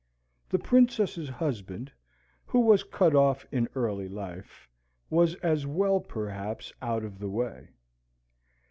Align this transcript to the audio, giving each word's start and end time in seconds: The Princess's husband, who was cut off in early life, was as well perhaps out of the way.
The 0.49 0.57
Princess's 0.57 1.29
husband, 1.29 1.91
who 2.47 2.59
was 2.61 2.81
cut 2.83 3.13
off 3.13 3.45
in 3.51 3.69
early 3.75 4.09
life, 4.09 4.67
was 5.11 5.35
as 5.43 5.67
well 5.67 5.99
perhaps 5.99 6.73
out 6.81 7.03
of 7.03 7.19
the 7.19 7.29
way. 7.29 7.67